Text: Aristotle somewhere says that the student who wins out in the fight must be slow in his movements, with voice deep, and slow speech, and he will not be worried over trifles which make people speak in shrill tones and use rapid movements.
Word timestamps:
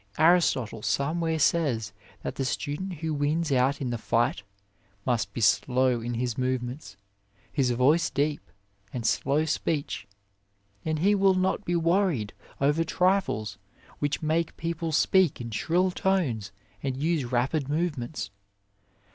Aristotle 0.17 0.81
somewhere 0.81 1.37
says 1.37 1.93
that 2.23 2.33
the 2.33 2.43
student 2.43 2.93
who 2.93 3.13
wins 3.13 3.51
out 3.51 3.79
in 3.79 3.91
the 3.91 3.99
fight 3.99 4.41
must 5.05 5.31
be 5.31 5.41
slow 5.41 6.01
in 6.01 6.15
his 6.15 6.39
movements, 6.39 6.97
with 7.55 7.69
voice 7.69 8.09
deep, 8.09 8.41
and 8.91 9.05
slow 9.05 9.45
speech, 9.45 10.07
and 10.83 10.97
he 10.97 11.13
will 11.13 11.35
not 11.35 11.63
be 11.65 11.75
worried 11.75 12.33
over 12.59 12.83
trifles 12.83 13.59
which 13.99 14.23
make 14.23 14.57
people 14.57 14.91
speak 14.91 15.39
in 15.39 15.51
shrill 15.51 15.91
tones 15.91 16.51
and 16.81 16.97
use 16.97 17.23
rapid 17.25 17.69
movements. 17.69 18.31